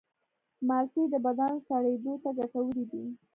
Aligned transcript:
مالټې 0.67 1.03
د 1.13 1.15
بدن 1.25 1.53
سړېدو 1.67 2.13
ته 2.23 2.29
ګټورې 2.37 2.83
دي. 2.91 3.03